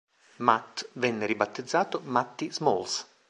[0.39, 3.07] Matt venne ribattezzato Matty Smalls.